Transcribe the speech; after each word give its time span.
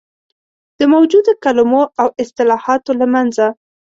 د 0.79 0.81
موجودو 0.93 1.31
کلمو 1.43 1.83
او 2.01 2.07
اصطلاحاتو 2.23 2.91
له 2.99 3.05
منځه. 3.13 3.47